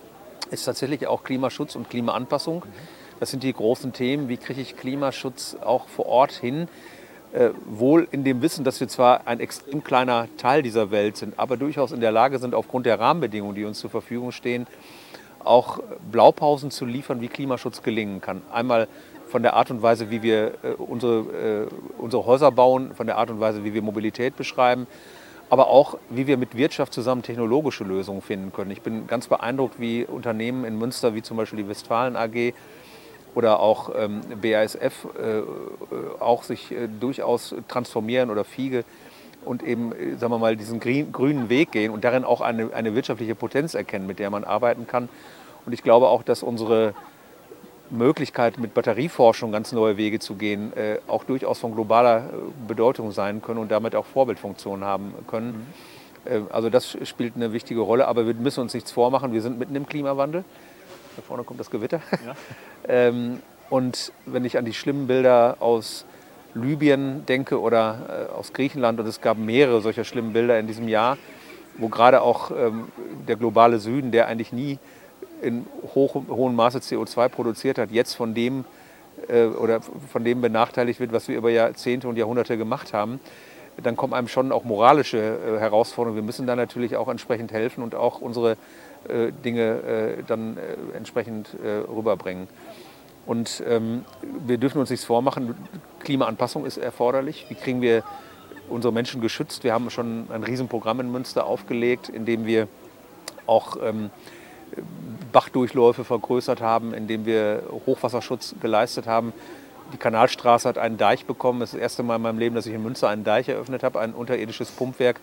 [0.51, 2.65] ist tatsächlich auch Klimaschutz und Klimaanpassung.
[3.21, 4.27] Das sind die großen Themen.
[4.27, 6.67] Wie kriege ich Klimaschutz auch vor Ort hin?
[7.31, 11.37] Äh, wohl in dem Wissen, dass wir zwar ein extrem kleiner Teil dieser Welt sind,
[11.37, 14.65] aber durchaus in der Lage sind, aufgrund der Rahmenbedingungen, die uns zur Verfügung stehen,
[15.43, 15.79] auch
[16.11, 18.41] Blaupausen zu liefern, wie Klimaschutz gelingen kann.
[18.51, 18.87] Einmal
[19.27, 23.19] von der Art und Weise, wie wir äh, unsere, äh, unsere Häuser bauen, von der
[23.19, 24.87] Art und Weise, wie wir Mobilität beschreiben,
[25.51, 28.71] aber auch, wie wir mit Wirtschaft zusammen technologische Lösungen finden können.
[28.71, 32.53] Ich bin ganz beeindruckt, wie Unternehmen in Münster, wie zum Beispiel die Westfalen AG
[33.39, 38.83] oder auch ähm, BASF, äh, auch sich äh, durchaus transformieren oder Fiege
[39.45, 42.95] und eben, äh, sagen wir mal, diesen grünen Weg gehen und darin auch eine, eine
[42.95, 45.07] wirtschaftliche Potenz erkennen, mit der man arbeiten kann.
[45.65, 46.93] Und ich glaube auch, dass unsere
[47.89, 53.13] Möglichkeit, mit Batterieforschung ganz neue Wege zu gehen, äh, auch durchaus von globaler äh, Bedeutung
[53.13, 55.65] sein können und damit auch Vorbildfunktionen haben können.
[56.25, 56.31] Mhm.
[56.33, 59.31] Äh, also das spielt eine wichtige Rolle, aber wir müssen uns nichts vormachen.
[59.31, 60.43] Wir sind mitten im Klimawandel.
[61.19, 61.99] Da vorne kommt das Gewitter.
[62.25, 62.33] Ja.
[62.87, 66.05] ähm, und wenn ich an die schlimmen Bilder aus
[66.53, 70.87] Libyen denke oder äh, aus Griechenland, und es gab mehrere solcher schlimmen Bilder in diesem
[70.87, 71.17] Jahr,
[71.77, 72.87] wo gerade auch ähm,
[73.27, 74.79] der globale Süden, der eigentlich nie
[75.41, 78.63] in hoch, hohem Maße CO2 produziert hat, jetzt von dem
[79.27, 83.19] äh, oder von dem benachteiligt wird, was wir über Jahrzehnte und Jahrhunderte gemacht haben,
[83.83, 86.15] dann kommen einem schon auch moralische äh, Herausforderungen.
[86.15, 88.55] Wir müssen da natürlich auch entsprechend helfen und auch unsere
[89.43, 92.47] Dinge äh, dann äh, entsprechend äh, rüberbringen.
[93.25, 94.05] Und ähm,
[94.45, 95.55] wir dürfen uns nichts vormachen.
[95.99, 97.45] Klimaanpassung ist erforderlich.
[97.49, 98.03] Wie kriegen wir
[98.69, 99.63] unsere Menschen geschützt?
[99.63, 102.67] Wir haben schon ein Riesenprogramm in Münster aufgelegt, in dem wir
[103.45, 104.09] auch ähm,
[105.31, 109.33] Bachdurchläufe vergrößert haben, indem wir Hochwasserschutz geleistet haben.
[109.93, 111.59] Die Kanalstraße hat einen Deich bekommen.
[111.59, 113.83] Das ist das erste Mal in meinem Leben, dass ich in Münster einen Deich eröffnet
[113.83, 115.19] habe, ein unterirdisches Pumpwerk.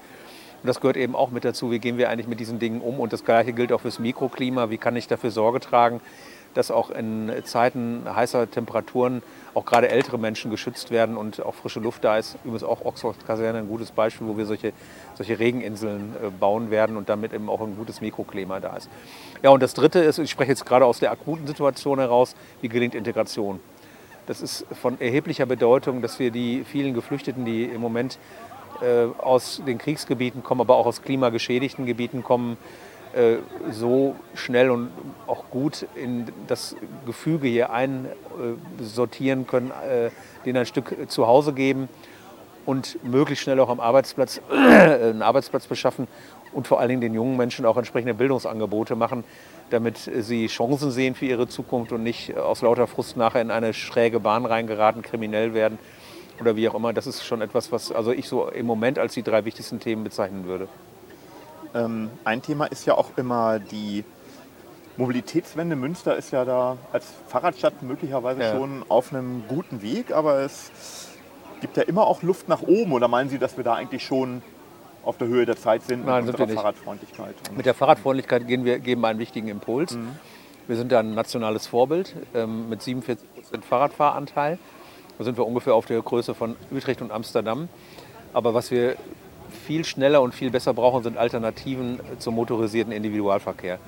[0.66, 1.70] Und das gehört eben auch mit dazu.
[1.70, 2.98] Wie gehen wir eigentlich mit diesen Dingen um?
[2.98, 4.68] Und das Gleiche gilt auch fürs Mikroklima.
[4.68, 6.00] Wie kann ich dafür Sorge tragen,
[6.54, 9.22] dass auch in Zeiten heißer Temperaturen
[9.54, 12.36] auch gerade ältere Menschen geschützt werden und auch frische Luft da ist.
[12.42, 14.72] Übrigens auch Oxford-Kaserne ein gutes Beispiel, wo wir solche,
[15.14, 18.90] solche Regeninseln äh, bauen werden und damit eben auch ein gutes Mikroklima da ist.
[19.44, 22.68] Ja, und das Dritte ist, ich spreche jetzt gerade aus der akuten Situation heraus, wie
[22.68, 23.60] gelingt Integration.
[24.26, 28.18] Das ist von erheblicher Bedeutung, dass wir die vielen Geflüchteten, die im Moment
[28.82, 32.56] äh, aus den Kriegsgebieten kommen, aber auch aus klimageschädigten Gebieten kommen,
[33.14, 33.36] äh,
[33.70, 34.90] so schnell und
[35.28, 36.74] auch gut in das
[37.06, 40.10] Gefüge hier einsortieren können, äh,
[40.44, 41.88] denen ein Stück zu Hause geben
[42.66, 46.08] und möglichst schnell auch am Arbeitsplatz einen Arbeitsplatz beschaffen
[46.52, 49.22] und vor allen Dingen den jungen Menschen auch entsprechende Bildungsangebote machen,
[49.70, 53.74] damit sie Chancen sehen für ihre Zukunft und nicht aus lauter Frust nachher in eine
[53.74, 55.78] schräge Bahn reingeraten, kriminell werden
[56.40, 56.92] oder wie auch immer.
[56.92, 60.04] Das ist schon etwas, was also ich so im Moment als die drei wichtigsten Themen
[60.04, 60.68] bezeichnen würde.
[61.74, 64.04] Ähm, ein Thema ist ja auch immer die
[64.96, 65.76] Mobilitätswende.
[65.76, 68.52] Münster ist ja da als Fahrradstadt möglicherweise ja.
[68.52, 71.08] schon auf einem guten Weg, aber es
[71.60, 72.92] gibt ja immer auch Luft nach oben.
[72.92, 74.42] Oder meinen Sie, dass wir da eigentlich schon
[75.06, 77.34] auf der Höhe der Zeit sind Nein, mit unserer Fahrradfreundlichkeit?
[77.56, 79.94] mit der Fahrradfreundlichkeit gehen wir, geben wir einen wichtigen Impuls.
[79.94, 80.10] Mhm.
[80.66, 84.58] Wir sind da ein nationales Vorbild ähm, mit 47 Prozent Fahrradfahranteil.
[85.16, 87.68] Da sind wir ungefähr auf der Größe von Utrecht und Amsterdam.
[88.32, 88.96] Aber was wir
[89.64, 93.78] viel schneller und viel besser brauchen, sind Alternativen zum motorisierten Individualverkehr.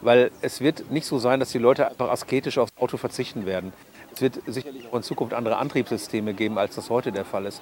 [0.00, 3.72] Weil es wird nicht so sein, dass die Leute einfach asketisch aufs Auto verzichten werden.
[4.12, 7.60] Es wird sicherlich auch in Zukunft andere Antriebssysteme geben, als das heute der Fall ist.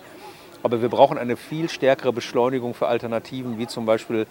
[0.64, 4.26] Aber wir brauchen eine viel stärkere Beschleunigung für Alternativen, wie zum Beispiel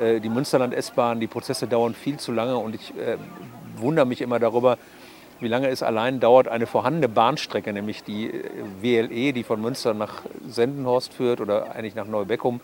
[0.00, 1.20] äh, die Münsterland-S-Bahn.
[1.20, 3.16] Die Prozesse dauern viel zu lange und ich äh,
[3.76, 4.78] wundere mich immer darüber,
[5.38, 9.94] wie lange es allein dauert, eine vorhandene Bahnstrecke, nämlich die äh, WLE, die von Münster
[9.94, 12.60] nach Sendenhorst führt oder eigentlich nach Neubeckum,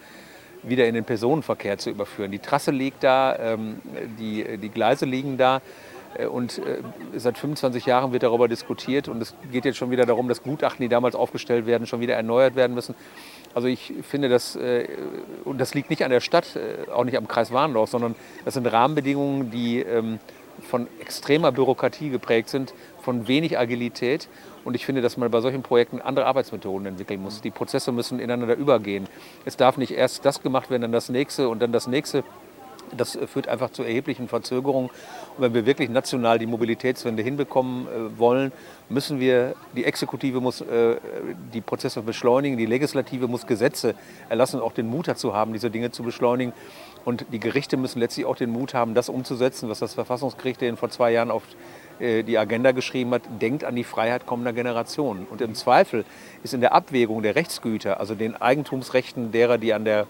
[0.64, 2.32] wieder in den Personenverkehr zu überführen.
[2.32, 3.80] Die Trasse liegt da, ähm,
[4.18, 5.62] die, die Gleise liegen da.
[6.16, 6.82] Äh, und äh,
[7.16, 10.82] seit 25 Jahren wird darüber diskutiert und es geht jetzt schon wieder darum, dass Gutachten,
[10.82, 12.94] die damals aufgestellt werden, schon wieder erneuert werden müssen.
[13.54, 14.58] Also ich finde das,
[15.44, 16.58] und das liegt nicht an der Stadt,
[16.90, 18.14] auch nicht am Kreis Warndorf, sondern
[18.46, 20.20] das sind Rahmenbedingungen, die ähm,
[20.60, 24.28] von extremer Bürokratie geprägt sind, von wenig Agilität.
[24.64, 27.40] Und ich finde, dass man bei solchen Projekten andere Arbeitsmethoden entwickeln muss.
[27.40, 29.08] Die Prozesse müssen ineinander übergehen.
[29.44, 32.22] Es darf nicht erst das gemacht werden, dann das nächste und dann das nächste.
[32.96, 34.90] Das führt einfach zu erheblichen Verzögerungen.
[35.36, 38.52] Und wenn wir wirklich national die Mobilitätswende hinbekommen äh, wollen,
[38.88, 40.96] müssen wir, die Exekutive muss äh,
[41.52, 43.94] die Prozesse beschleunigen, die Legislative muss Gesetze
[44.28, 46.52] erlassen und auch den Mut dazu haben, diese Dinge zu beschleunigen.
[47.04, 50.90] Und die Gerichte müssen letztlich auch den Mut haben, das umzusetzen, was das Verfassungsgericht vor
[50.90, 51.42] zwei Jahren auf
[51.98, 55.26] äh, die Agenda geschrieben hat, denkt an die Freiheit kommender Generationen.
[55.30, 56.04] Und im Zweifel
[56.42, 60.06] ist in der Abwägung der Rechtsgüter, also den Eigentumsrechten derer, die an der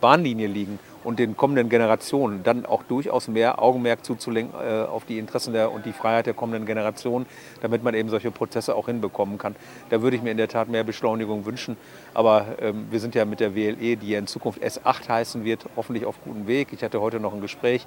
[0.00, 5.18] Bahnlinie liegen und den kommenden Generationen dann auch durchaus mehr Augenmerk zuzulenken äh, auf die
[5.18, 7.26] Interessen der, und die Freiheit der kommenden Generationen,
[7.60, 9.54] damit man eben solche Prozesse auch hinbekommen kann.
[9.90, 11.76] Da würde ich mir in der Tat mehr Beschleunigung wünschen.
[12.14, 15.66] Aber ähm, wir sind ja mit der WLE, die ja in Zukunft S8 heißen wird,
[15.76, 16.68] hoffentlich auf gutem Weg.
[16.72, 17.86] Ich hatte heute noch ein Gespräch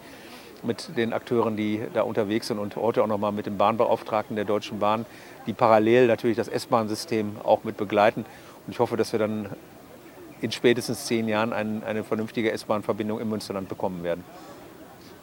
[0.64, 4.36] mit den Akteuren, die da unterwegs sind und heute auch noch mal mit dem Bahnbeauftragten
[4.36, 5.06] der Deutschen Bahn,
[5.46, 8.26] die parallel natürlich das S-Bahn-System auch mit begleiten.
[8.66, 9.50] Und ich hoffe, dass wir dann
[10.42, 14.24] in spätestens zehn Jahren ein, eine vernünftige S-Bahn-Verbindung im Münsterland bekommen werden.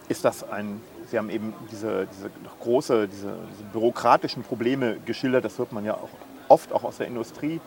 [0.09, 5.59] Ist das ein, Sie haben eben diese, diese große, diese, diese bürokratischen Probleme geschildert, das
[5.59, 6.11] hört man ja auch
[6.49, 7.61] oft auch aus der Industrie.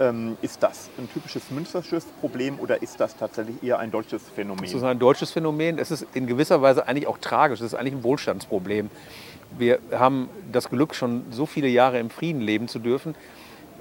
[0.00, 4.62] Ähm, ist das ein typisches münstersches Problem oder ist das tatsächlich eher ein deutsches Phänomen?
[4.62, 5.78] Das ist ein deutsches Phänomen.
[5.78, 7.60] Es ist in gewisser Weise eigentlich auch tragisch.
[7.60, 8.90] Es ist eigentlich ein Wohlstandsproblem.
[9.56, 13.16] Wir haben das Glück, schon so viele Jahre im Frieden leben zu dürfen.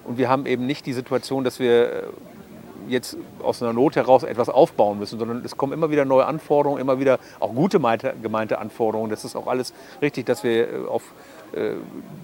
[0.05, 2.05] Und wir haben eben nicht die Situation, dass wir
[2.87, 6.81] jetzt aus einer Not heraus etwas aufbauen müssen, sondern es kommen immer wieder neue Anforderungen,
[6.81, 7.79] immer wieder auch gute
[8.21, 9.09] gemeinte Anforderungen.
[9.09, 11.03] Das ist auch alles richtig, dass wir äh, auf
[11.53, 11.71] äh,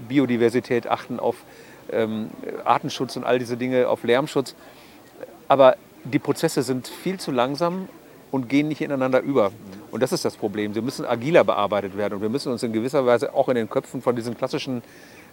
[0.07, 1.35] Biodiversität achten, auf
[1.91, 2.29] ähm,
[2.63, 4.55] Artenschutz und all diese Dinge, auf Lärmschutz.
[5.47, 7.87] Aber die Prozesse sind viel zu langsam
[8.31, 9.51] und gehen nicht ineinander über.
[9.91, 10.73] Und das ist das Problem.
[10.73, 13.69] Sie müssen agiler bearbeitet werden und wir müssen uns in gewisser Weise auch in den
[13.69, 14.81] Köpfen von diesen klassischen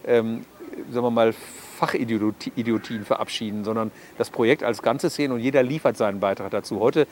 [0.06, 0.44] ähm,
[0.90, 1.34] sagen wir mal,
[1.80, 6.78] Fachidiotien verabschieden, sondern das Projekt als Ganzes sehen und jeder liefert seinen Beitrag dazu.
[6.78, 7.06] Heute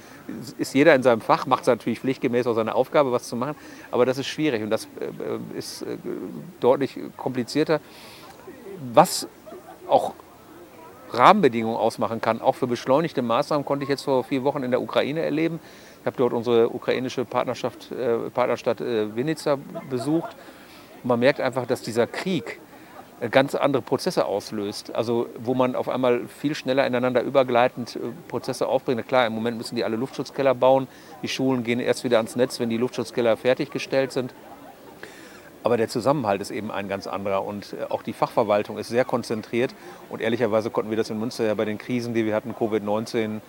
[0.59, 3.57] ist jeder in seinem Fach, macht es natürlich pflichtgemäß auch seine Aufgabe, was zu machen,
[3.91, 5.97] aber das ist schwierig und das äh, ist äh,
[6.61, 7.81] deutlich komplizierter.
[8.93, 9.27] Was
[9.89, 10.13] auch
[11.13, 14.83] Rahmenbedingungen ausmachen kann, auch für beschleunigte Maßnahmen, konnte ich jetzt vor vier Wochen in der
[14.83, 15.61] Ukraine erleben.
[16.01, 20.37] Ich habe dort unsere ukrainische Partnerschaft, äh, Partnerstadt Vinica besucht.
[21.05, 22.61] Man merkt einfach, dass dieser Krieg
[23.31, 24.95] ganz andere Prozesse auslöst.
[24.95, 29.07] Also wo man auf einmal viel schneller ineinander übergleitend äh, Prozesse aufbringt.
[29.09, 30.87] Klar, im Moment müssen die alle Luftschutzkeller bauen.
[31.23, 34.33] Die Schulen gehen erst wieder ans Netz, wenn die Luftschutzkeller fertiggestellt sind.
[35.65, 39.05] Aber der Zusammenhalt ist eben ein ganz anderer und äh, auch die Fachverwaltung ist sehr
[39.05, 39.75] konzentriert.
[40.09, 43.41] Und ehrlicherweise konnten wir das in Münster ja bei den Krisen, die wir hatten, Covid-19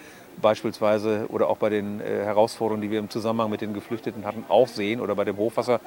[0.41, 4.43] beispielsweise oder auch bei den äh, Herausforderungen, die wir im Zusammenhang mit den Geflüchteten hatten,
[4.49, 5.79] auch sehen oder bei dem Hochwasser.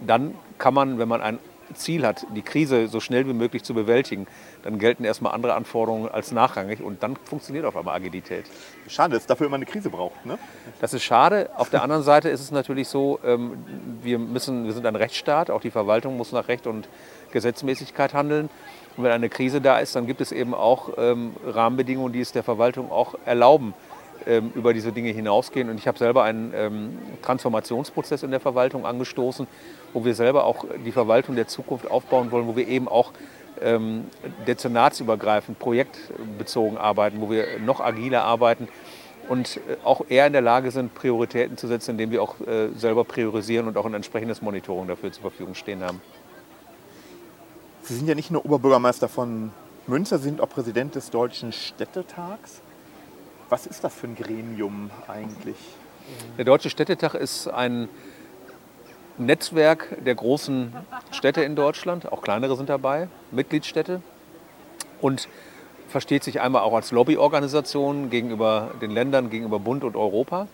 [0.00, 1.38] Dann kann man, wenn man ein
[1.74, 4.26] Ziel hat, die Krise so schnell wie möglich zu bewältigen,
[4.62, 8.46] dann gelten erstmal andere Anforderungen als nachrangig und dann funktioniert auf einmal Agilität.
[8.88, 10.24] Schade, dass es dafür immer eine Krise braucht.
[10.26, 10.38] Ne?
[10.80, 11.50] Das ist schade.
[11.56, 13.64] Auf der anderen Seite ist es natürlich so, ähm,
[14.02, 16.88] wir, müssen, wir sind ein Rechtsstaat, auch die Verwaltung muss nach Recht und
[17.32, 18.50] Gesetzmäßigkeit handeln.
[18.96, 22.32] Und wenn eine Krise da ist, dann gibt es eben auch ähm, Rahmenbedingungen, die es
[22.32, 23.74] der Verwaltung auch erlauben,
[24.54, 25.68] über diese Dinge hinausgehen.
[25.68, 29.46] Und ich habe selber einen ähm, Transformationsprozess in der Verwaltung angestoßen,
[29.92, 33.12] wo wir selber auch die Verwaltung der Zukunft aufbauen wollen, wo wir eben auch
[33.60, 34.04] ähm,
[34.46, 38.68] dezernatsübergreifend, projektbezogen arbeiten, wo wir noch agiler arbeiten
[39.28, 42.68] und äh, auch eher in der Lage sind, Prioritäten zu setzen, indem wir auch äh,
[42.76, 46.00] selber priorisieren und auch ein entsprechendes Monitoring dafür zur Verfügung stehen haben.
[47.82, 49.50] Sie sind ja nicht nur Oberbürgermeister von
[49.86, 52.61] Münster, Sie sind auch Präsident des Deutschen Städtetags.
[53.52, 55.58] Was ist das für ein Gremium eigentlich?
[56.38, 57.90] Der Deutsche Städtetag ist ein
[59.18, 60.72] Netzwerk der großen
[61.10, 64.00] Städte in Deutschland, auch kleinere sind dabei, Mitgliedsstädte
[65.02, 65.28] und
[65.86, 70.48] versteht sich einmal auch als Lobbyorganisation gegenüber den Ländern, gegenüber Bund und Europa,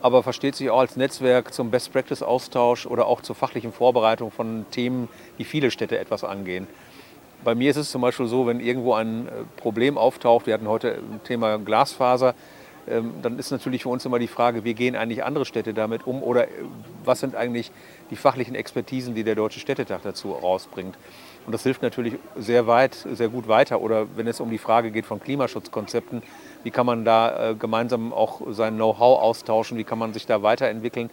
[0.00, 5.08] aber versteht sich auch als Netzwerk zum Best-Practice-Austausch oder auch zur fachlichen Vorbereitung von Themen,
[5.40, 6.68] die viele Städte etwas angehen.
[7.44, 10.68] Bei mir ist es zum Beispiel so, wenn irgendwo ein äh, Problem auftaucht, wir hatten
[10.68, 12.34] heute ein Thema Glasfaser,
[12.88, 16.06] ähm, dann ist natürlich für uns immer die Frage, wie gehen eigentlich andere Städte damit
[16.06, 16.50] um oder äh,
[17.04, 17.70] was sind eigentlich
[18.10, 20.96] die fachlichen Expertisen, die der Deutsche Städtetag dazu rausbringt.
[21.46, 23.80] Und das hilft natürlich sehr weit, sehr gut weiter.
[23.80, 26.22] Oder wenn es um die Frage geht von Klimaschutzkonzepten,
[26.62, 30.42] wie kann man da äh, gemeinsam auch sein Know-how austauschen, wie kann man sich da
[30.42, 31.10] weiterentwickeln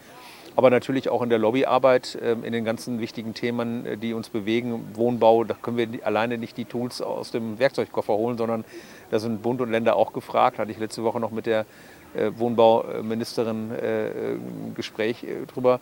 [0.60, 4.28] aber natürlich auch in der Lobbyarbeit, ähm, in den ganzen wichtigen Themen, äh, die uns
[4.28, 4.90] bewegen.
[4.94, 8.66] Wohnbau, da können wir alleine nicht die Tools aus dem Werkzeugkoffer holen, sondern
[9.10, 10.60] da sind Bund und Länder auch gefragt.
[10.60, 11.66] Hatte ich letzte Woche noch mit der
[12.14, 15.80] äh, Wohnbauministerin äh, ein Gespräch drüber.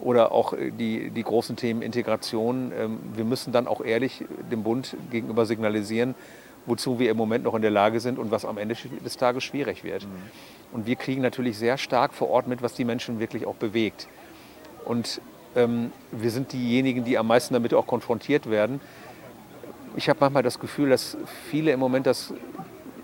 [0.00, 2.72] Oder auch die, die großen Themen Integration.
[2.76, 6.14] Ähm, wir müssen dann auch ehrlich dem Bund gegenüber signalisieren,
[6.64, 9.44] wozu wir im Moment noch in der Lage sind und was am Ende des Tages
[9.44, 10.06] schwierig wird.
[10.06, 10.59] Mhm.
[10.72, 14.08] Und wir kriegen natürlich sehr stark vor Ort mit, was die Menschen wirklich auch bewegt.
[14.84, 15.20] Und
[15.56, 18.80] ähm, wir sind diejenigen, die am meisten damit auch konfrontiert werden.
[19.96, 21.16] Ich habe manchmal das Gefühl, dass
[21.50, 22.32] viele im Moment das,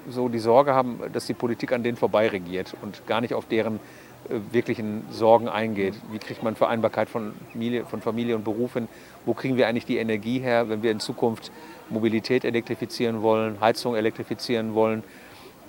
[0.09, 3.47] so die Sorge haben, dass die Politik an denen vorbei regiert und gar nicht auf
[3.47, 3.81] deren
[4.29, 5.95] äh, wirklichen Sorgen eingeht.
[6.13, 8.87] Wie kriegt man Vereinbarkeit von Familie, von Familie und Beruf hin?
[9.25, 11.51] Wo kriegen wir eigentlich die Energie her, wenn wir in Zukunft
[11.91, 15.03] Mobilität elektrifizieren wollen, Heizung elektrifizieren wollen,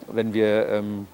[0.07, 1.07] wenn wir ähm,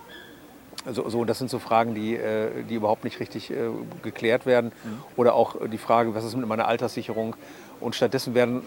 [0.91, 3.69] so, so, das sind so Fragen, die, äh, die überhaupt nicht richtig äh,
[4.02, 4.72] geklärt werden.
[4.84, 5.04] Mhm.
[5.15, 7.36] Oder auch die Frage, was ist mit meiner Alterssicherung?
[7.80, 8.62] Und stattdessen werden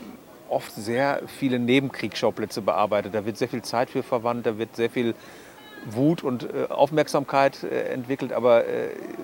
[0.48, 3.14] oft sehr viele Nebenkriegsschauplätze bearbeitet.
[3.14, 5.14] Da wird sehr viel Zeit für verwandt, da wird sehr viel
[5.88, 8.64] Wut und äh, Aufmerksamkeit entwickelt, aber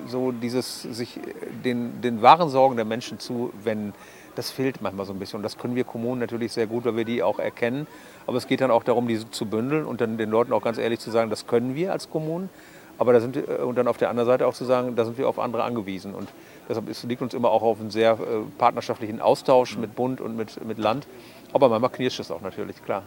[0.07, 1.19] so dieses sich
[1.63, 3.93] den, den wahren Sorgen der Menschen zuwenden,
[4.35, 5.37] das fehlt manchmal so ein bisschen.
[5.37, 7.87] Und das können wir Kommunen natürlich sehr gut, weil wir die auch erkennen.
[8.25, 10.77] Aber es geht dann auch darum, die zu bündeln und dann den Leuten auch ganz
[10.77, 12.49] ehrlich zu sagen, das können wir als Kommunen.
[12.97, 15.17] Aber da sind, äh, und dann auf der anderen Seite auch zu sagen, da sind
[15.17, 16.13] wir auf andere angewiesen.
[16.13, 16.29] Und
[16.69, 18.17] deshalb ist, liegt uns immer auch auf einen sehr äh,
[18.57, 21.07] partnerschaftlichen Austausch mit Bund und mit, mit Land.
[21.53, 23.03] Aber manchmal knirscht es auch natürlich, klar.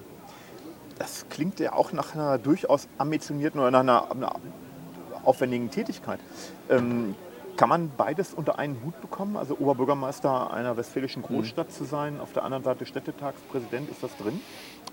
[0.99, 4.33] Das klingt ja auch nach einer durchaus ambitionierten oder nach einer, einer
[5.25, 6.21] aufwendigen Tätigkeit.
[6.71, 7.15] Ähm,
[7.57, 9.37] kann man beides unter einen Hut bekommen?
[9.37, 11.27] Also Oberbürgermeister einer westfälischen mhm.
[11.27, 11.73] Großstadt mhm.
[11.73, 14.41] zu sein, auf der anderen Seite Städtetagspräsident, ist das drin?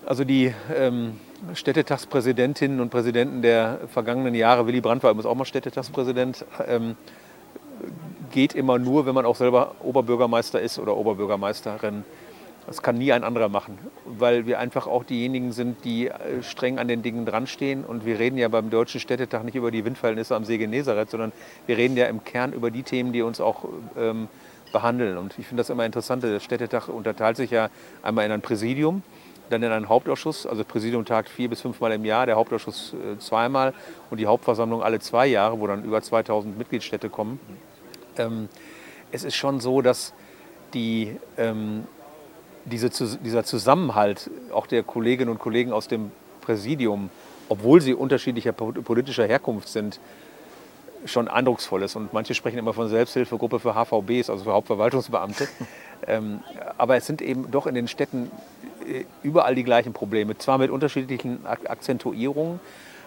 [0.06, 1.18] Also die ähm,
[1.54, 6.96] Städtetagspräsidentinnen und Präsidenten der vergangenen Jahre, Willy Brandt war übrigens auch mal Städtetagspräsident, ähm,
[8.30, 12.04] geht immer nur, wenn man auch selber Oberbürgermeister ist oder Oberbürgermeisterin.
[12.66, 16.78] Das kann nie ein anderer machen, weil wir einfach auch diejenigen sind, die äh, streng
[16.78, 17.84] an den Dingen dranstehen.
[17.84, 21.32] Und wir reden ja beim Deutschen Städtetag nicht über die Windverhältnisse am See Genezareth, sondern
[21.66, 23.66] wir reden ja im Kern über die Themen, die uns auch
[23.98, 24.28] ähm,
[24.72, 25.18] behandeln.
[25.18, 26.22] Und ich finde das immer interessant.
[26.22, 27.68] Der Städtetag unterteilt sich ja
[28.02, 29.02] einmal in ein Präsidium,
[29.50, 30.46] dann in einen Hauptausschuss.
[30.46, 33.74] Also das Präsidium tagt vier bis fünfmal im Jahr, der Hauptausschuss äh, zweimal
[34.10, 37.38] und die Hauptversammlung alle zwei Jahre, wo dann über 2000 Mitgliedsstädte kommen.
[38.16, 38.48] Ähm,
[39.12, 40.14] es ist schon so, dass
[40.72, 41.84] die ähm,
[42.64, 47.10] diese, dieser Zusammenhalt auch der Kolleginnen und Kollegen aus dem Präsidium,
[47.48, 50.00] obwohl sie unterschiedlicher politischer Herkunft sind,
[51.06, 51.96] schon eindrucksvoll ist.
[51.96, 55.48] Und manche sprechen immer von Selbsthilfegruppe für HVBs, also für Hauptverwaltungsbeamte.
[56.06, 56.40] ähm,
[56.78, 58.30] aber es sind eben doch in den Städten
[58.86, 60.36] äh, überall die gleichen Probleme.
[60.38, 62.60] Zwar mit unterschiedlichen Akzentuierungen,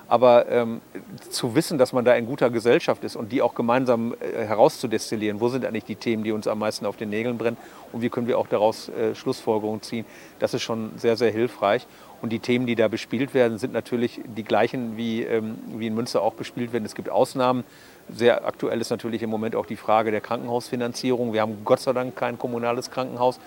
[0.07, 0.81] aber ähm,
[1.29, 5.39] zu wissen, dass man da in guter Gesellschaft ist und die auch gemeinsam äh, herauszudestillieren,
[5.39, 7.57] wo sind eigentlich die Themen, die uns am meisten auf den Nägeln brennen
[7.91, 10.05] und wie können wir auch daraus äh, Schlussfolgerungen ziehen,
[10.39, 11.87] das ist schon sehr, sehr hilfreich.
[12.21, 15.93] Und die Themen, die da bespielt werden, sind natürlich die gleichen, wie, ähm, wie in
[15.93, 16.85] Münster auch bespielt werden.
[16.85, 17.63] Es gibt Ausnahmen.
[18.09, 21.33] Sehr aktuell ist natürlich im Moment auch die Frage der Krankenhausfinanzierung.
[21.33, 23.39] Wir haben Gott sei Dank kein kommunales Krankenhaus.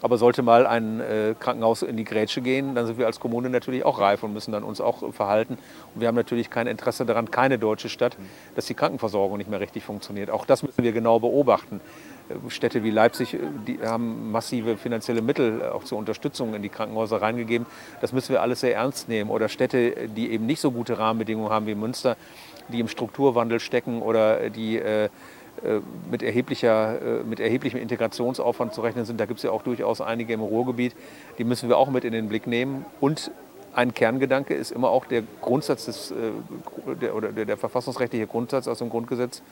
[0.00, 3.50] Aber sollte mal ein äh, Krankenhaus in die Grätsche gehen, dann sind wir als Kommune
[3.50, 5.58] natürlich auch reif und müssen dann uns auch verhalten.
[5.94, 8.16] Und wir haben natürlich kein Interesse daran, keine deutsche Stadt,
[8.54, 10.30] dass die Krankenversorgung nicht mehr richtig funktioniert.
[10.30, 11.80] Auch das müssen wir genau beobachten.
[12.28, 16.68] Äh, Städte wie Leipzig äh, die haben massive finanzielle Mittel auch zur Unterstützung in die
[16.68, 17.66] Krankenhäuser reingegeben.
[18.00, 19.30] Das müssen wir alles sehr ernst nehmen.
[19.30, 22.16] Oder Städte, die eben nicht so gute Rahmenbedingungen haben wie Münster,
[22.68, 25.08] die im Strukturwandel stecken oder die äh, äh,
[26.10, 29.20] mit, erheblicher, äh, mit erheblichem Integrationsaufwand zu rechnen sind.
[29.20, 30.94] Da gibt es ja auch durchaus einige im Ruhrgebiet.
[31.38, 32.84] Die müssen wir auch mit in den Blick nehmen.
[33.00, 33.30] Und
[33.74, 38.68] ein Kerngedanke ist immer auch der Grundsatz des, äh, der, oder der, der verfassungsrechtliche Grundsatz
[38.68, 39.42] aus dem Grundgesetz,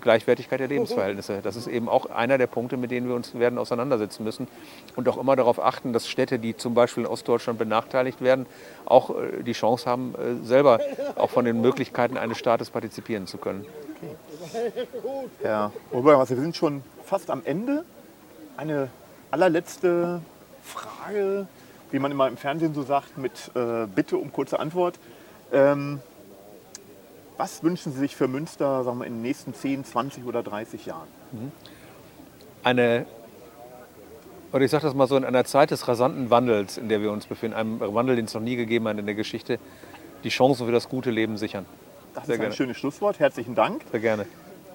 [0.00, 1.38] Gleichwertigkeit der Lebensverhältnisse.
[1.40, 4.48] Das ist eben auch einer der Punkte, mit denen wir uns werden auseinandersetzen müssen
[4.96, 8.46] und auch immer darauf achten, dass Städte, die zum Beispiel in Ostdeutschland benachteiligt werden,
[8.86, 9.14] auch
[9.46, 10.80] die Chance haben, selber
[11.14, 13.64] auch von den Möglichkeiten eines Staates partizipieren zu können.
[15.42, 17.84] Herr Oberbürgermeister, wir sind schon fast am Ende.
[18.56, 18.88] Eine
[19.30, 20.20] allerletzte
[20.62, 21.46] Frage,
[21.90, 24.98] wie man immer im Fernsehen so sagt, mit äh, Bitte um kurze Antwort.
[25.52, 26.00] Ähm,
[27.36, 30.86] was wünschen Sie sich für Münster sagen wir, in den nächsten 10, 20 oder 30
[30.86, 31.08] Jahren?
[31.32, 31.52] Mhm.
[32.62, 33.06] Eine,
[34.52, 37.10] oder ich sage das mal so, in einer Zeit des rasanten Wandels, in der wir
[37.10, 39.58] uns befinden, einem Wandel, den es noch nie gegeben hat in der Geschichte,
[40.24, 41.66] die Chancen für das gute Leben sichern.
[42.14, 43.18] Das Sehr ist ein schönes Schlusswort.
[43.18, 43.82] Herzlichen Dank.
[43.90, 44.26] Sehr gerne.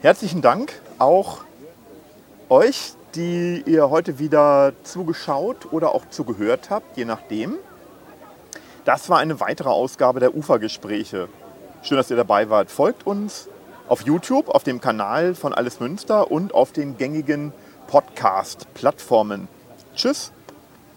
[0.02, 1.40] Herzlichen Dank auch
[2.50, 7.56] euch, die ihr heute wieder zugeschaut oder auch zugehört habt, je nachdem.
[8.86, 11.28] Das war eine weitere Ausgabe der Ufergespräche.
[11.82, 12.72] Schön, dass ihr dabei wart.
[12.72, 13.50] Folgt uns
[13.88, 17.54] auf YouTube, auf dem Kanal von Alles Münster und auf den gängigen
[17.88, 19.48] Podcast-Plattformen.
[19.96, 20.32] Tschüss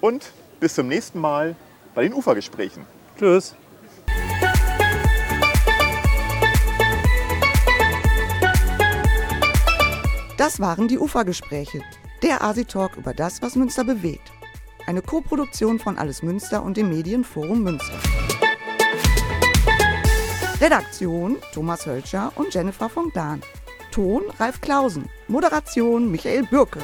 [0.00, 1.56] und bis zum nächsten Mal
[1.94, 2.84] bei den Ufergesprächen.
[3.18, 3.54] Tschüss.
[10.40, 11.82] Das waren die Ufergespräche,
[12.22, 14.32] der Asi-Talk über das, was Münster bewegt.
[14.86, 17.98] Eine Koproduktion von Alles Münster und dem Medienforum Münster.
[20.58, 23.42] Redaktion Thomas Hölscher und Jennifer von Dahn.
[23.92, 25.10] Ton Ralf Klausen.
[25.28, 26.80] Moderation Michael Bürke.